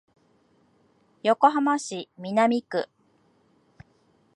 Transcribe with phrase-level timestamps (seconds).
[1.21, 2.89] 横浜市南区